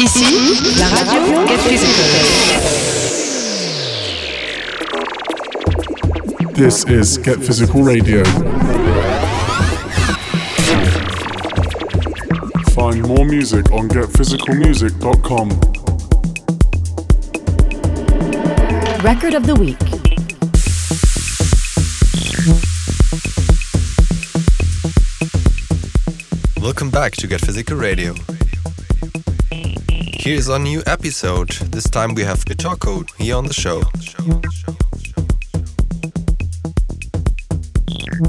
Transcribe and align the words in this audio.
Ici, 0.00 0.78
la 0.78 0.88
radio 0.88 1.44
Get 1.46 1.60
Physical. 1.60 2.04
This 6.54 6.84
is 6.84 7.18
Get 7.18 7.38
Physical 7.38 7.82
Radio. 7.82 8.24
Find 12.74 13.02
more 13.06 13.24
music 13.24 13.70
on 13.72 13.88
getphysicalmusic.com. 13.88 15.48
Record 19.02 19.34
of 19.34 19.46
the 19.46 19.54
Week. 19.54 19.91
Welcome 26.72 26.88
back 26.88 27.12
to 27.16 27.26
Get 27.26 27.42
Physical 27.42 27.76
Radio. 27.76 28.14
Here's 29.50 30.48
our 30.48 30.58
new 30.58 30.82
episode. 30.86 31.50
This 31.70 31.84
time 31.84 32.14
we 32.14 32.22
have 32.22 32.46
Betoko 32.46 33.04
here 33.16 33.36
on 33.36 33.44
the 33.44 33.52
show. 33.52 33.82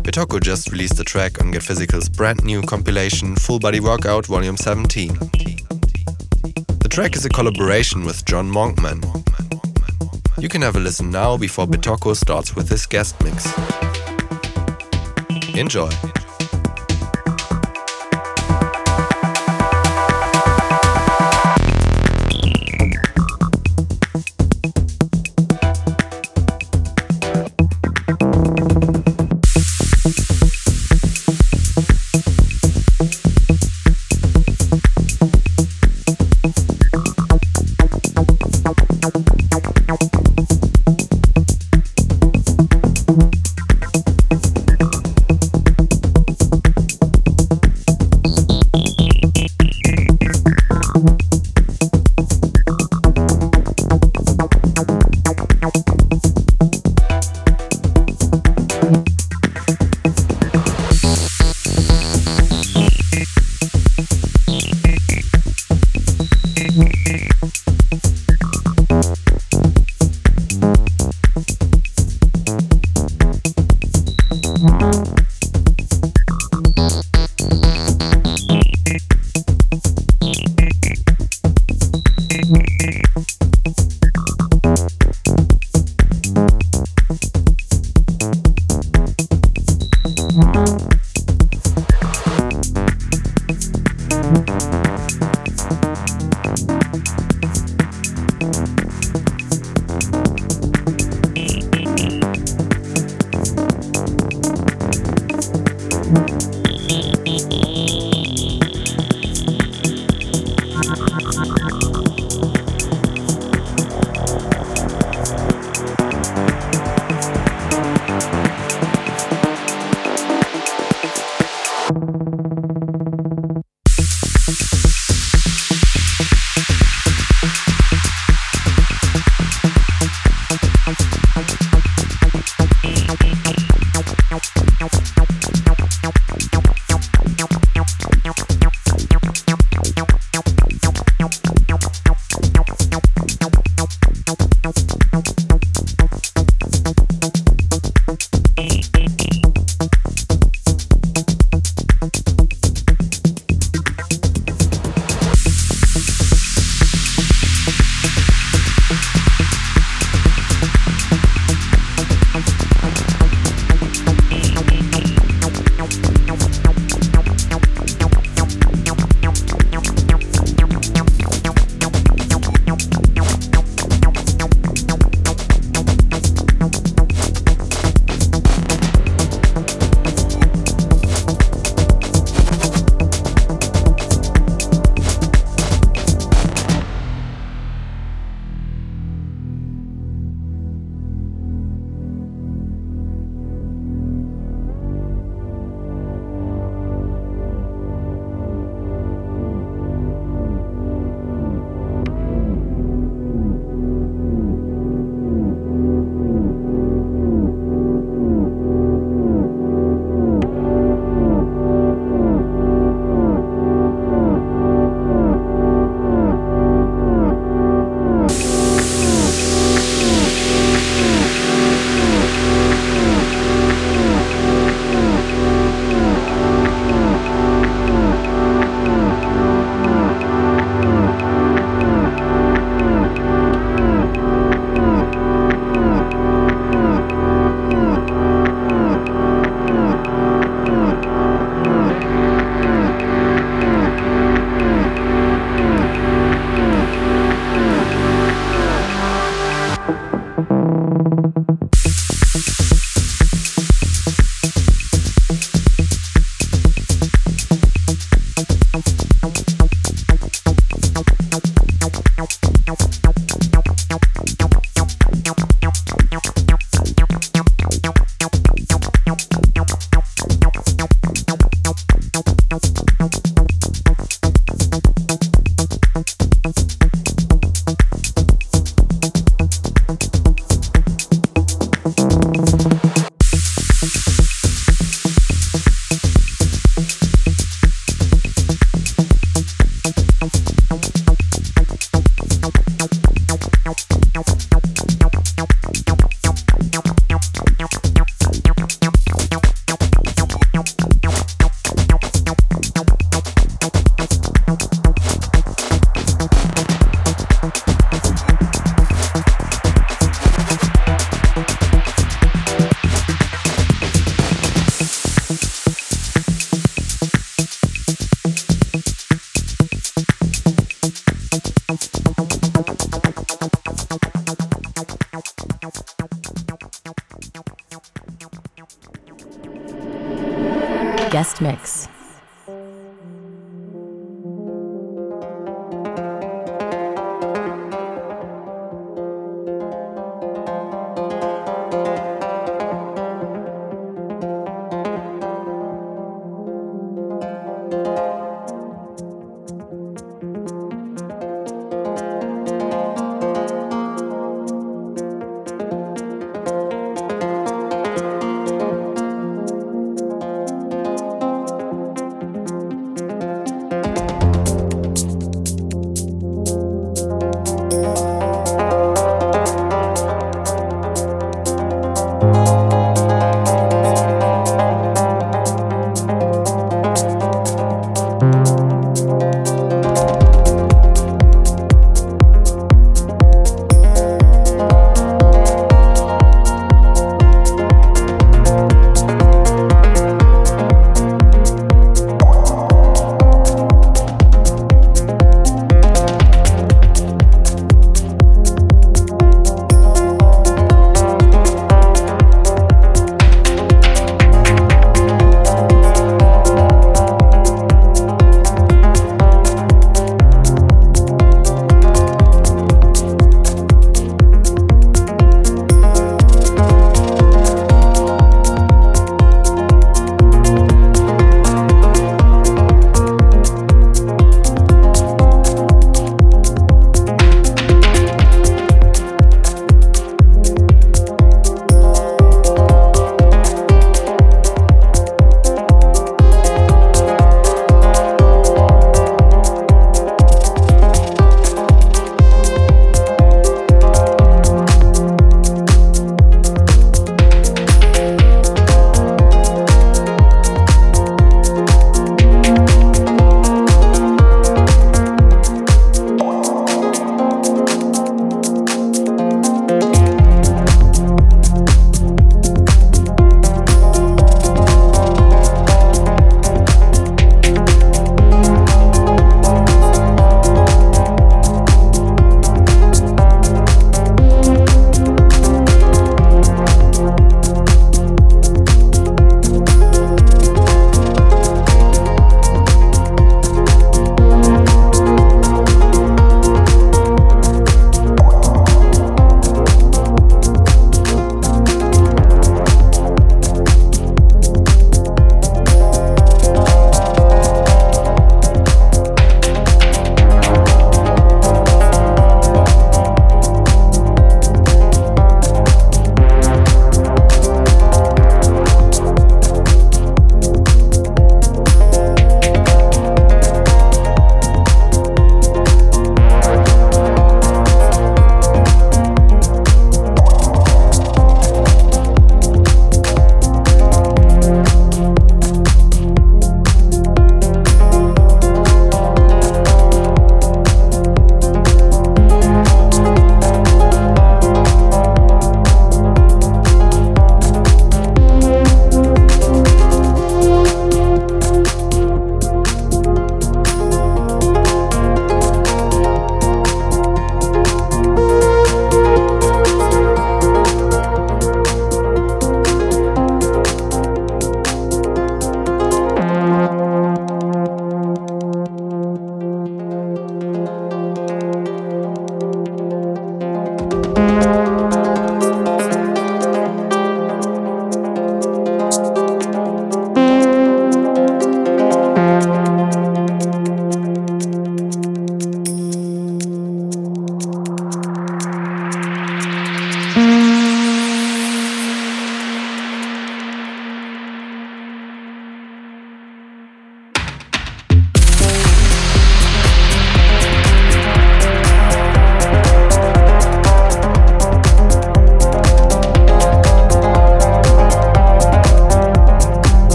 Betoko 0.00 0.40
just 0.40 0.72
released 0.72 0.98
a 0.98 1.04
track 1.04 1.38
on 1.42 1.50
Get 1.50 1.62
Physical's 1.62 2.08
brand 2.08 2.42
new 2.42 2.62
compilation 2.62 3.36
Full 3.36 3.58
Body 3.58 3.78
Workout 3.78 4.24
Volume 4.24 4.56
17. 4.56 5.08
The 6.78 6.88
track 6.88 7.16
is 7.16 7.26
a 7.26 7.28
collaboration 7.28 8.06
with 8.06 8.24
John 8.24 8.50
Monkman. 8.50 9.04
You 10.38 10.48
can 10.48 10.62
have 10.62 10.76
a 10.76 10.80
listen 10.80 11.10
now 11.10 11.36
before 11.36 11.66
Betoko 11.66 12.16
starts 12.16 12.56
with 12.56 12.70
his 12.70 12.86
guest 12.86 13.22
mix. 13.22 13.46
Enjoy. 15.54 15.90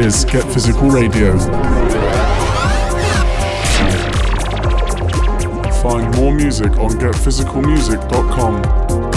is 0.00 0.24
Get 0.24 0.44
Physical 0.52 0.88
Radio. 0.88 1.36
Find 5.82 6.16
more 6.16 6.32
music 6.32 6.70
on 6.78 6.92
getphysicalmusic.com. 6.92 9.09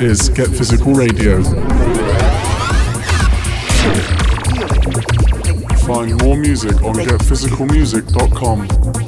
is 0.00 0.28
Get 0.28 0.48
Physical 0.48 0.94
Radio. 0.94 1.42
Find 5.86 6.16
more 6.22 6.36
music 6.36 6.82
on 6.82 6.94
getphysicalmusic.com. 6.94 9.07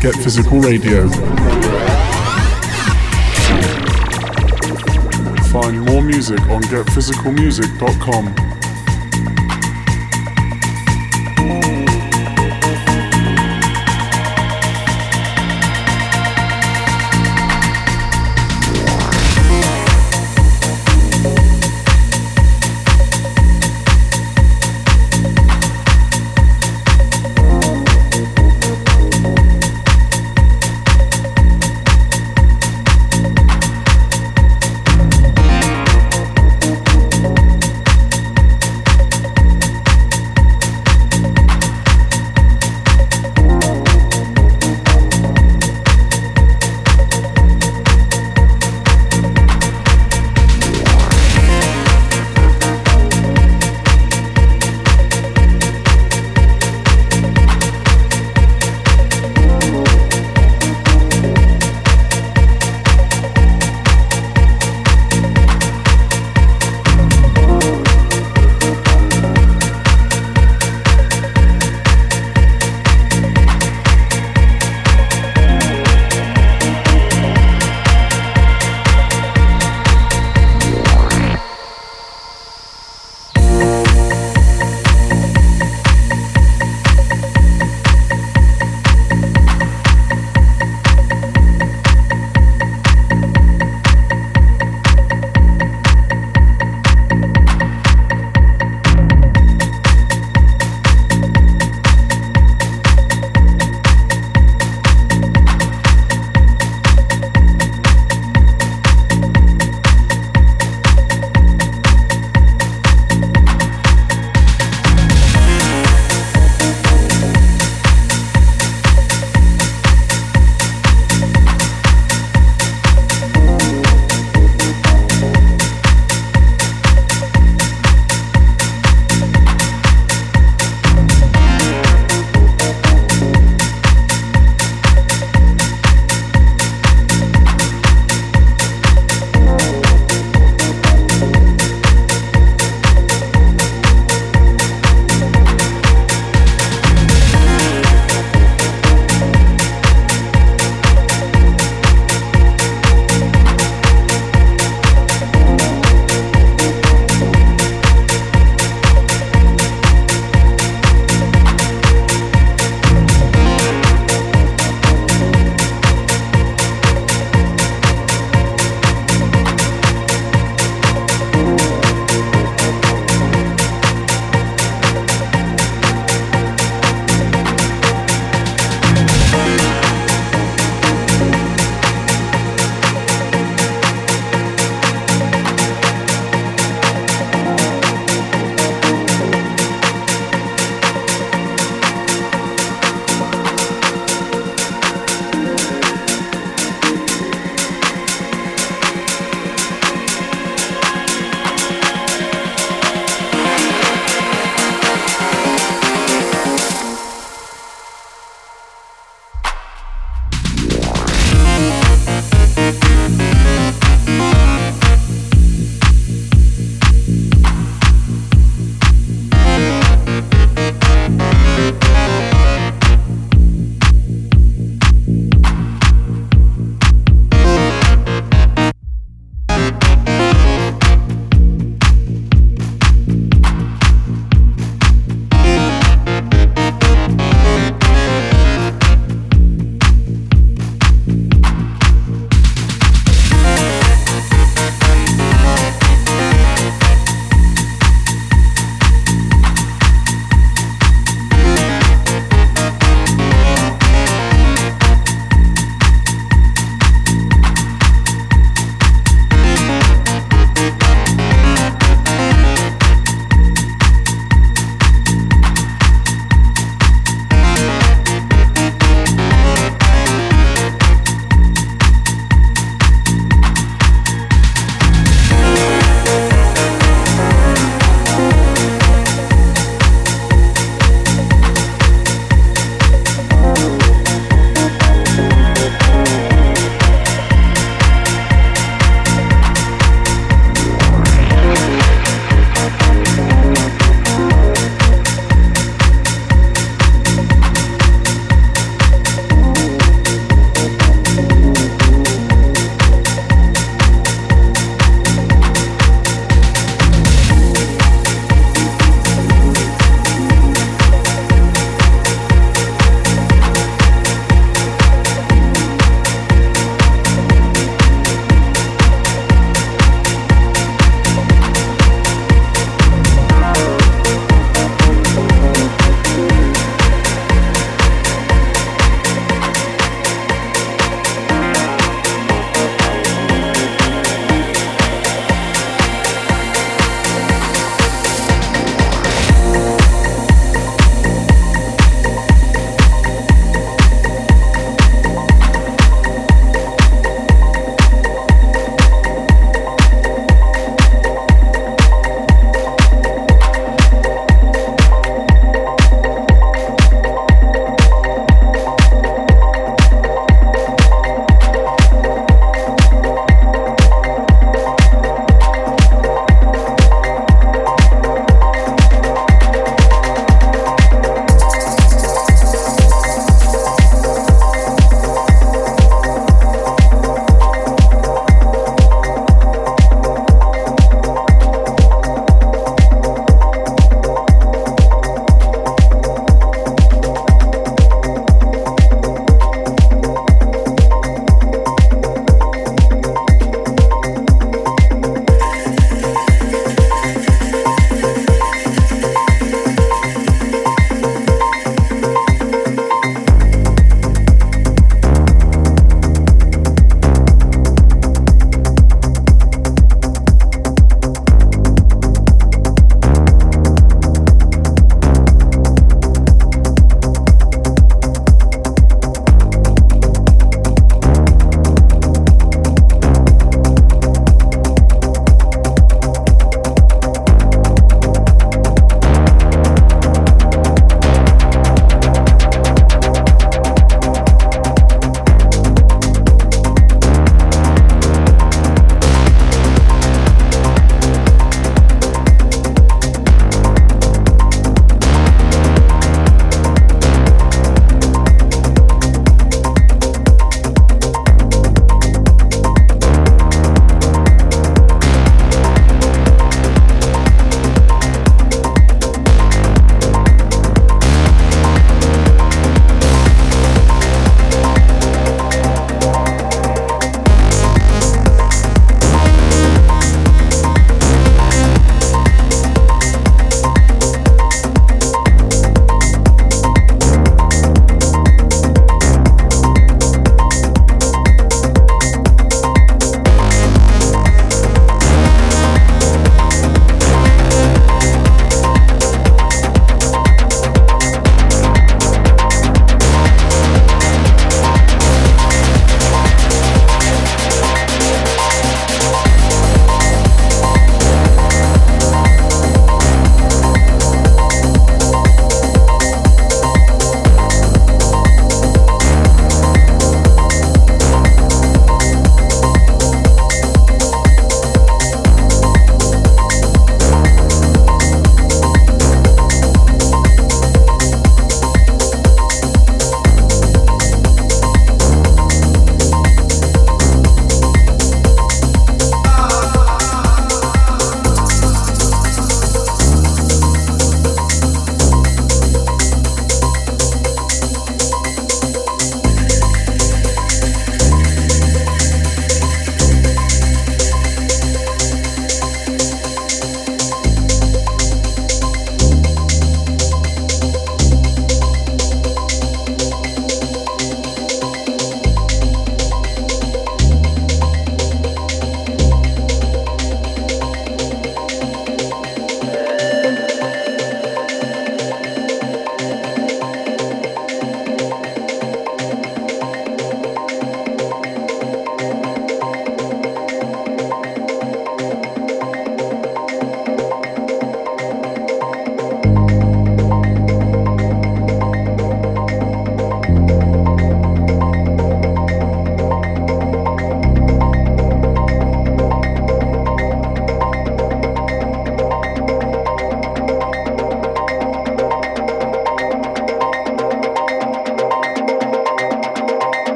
Get 0.00 0.14
Physical 0.16 0.60
Radio. 0.60 1.08
Find 5.48 5.84
more 5.86 6.02
music 6.02 6.40
on 6.42 6.62
getphysicalmusic.com. 6.62 8.55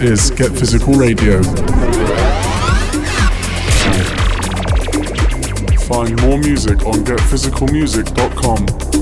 Is 0.00 0.30
Get 0.30 0.52
Physical 0.52 0.94
Radio. 0.94 1.42
Find 5.88 6.20
more 6.22 6.38
music 6.38 6.86
on 6.86 7.04
getphysicalmusic.com. 7.04 8.97